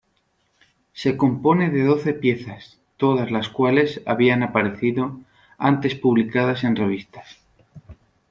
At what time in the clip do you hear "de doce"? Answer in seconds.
1.69-2.13